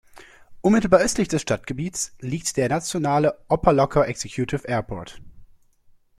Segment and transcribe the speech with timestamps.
[0.61, 5.21] Unmittelbar östlich des Stadtgebiets liegt der nationale Opa-locka Executive Airport.